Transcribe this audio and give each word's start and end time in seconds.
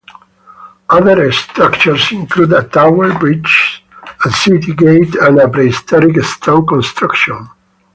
Other 0.89 1.31
structures 1.31 2.11
include 2.11 2.53
a 2.53 2.63
tower, 2.63 3.13
bridges, 3.19 3.81
a 4.25 4.31
city 4.31 4.73
gate, 4.73 5.13
and 5.13 5.37
a 5.37 5.47
prehistoric 5.47 6.19
stone 6.23 6.65
construction. 6.65 7.47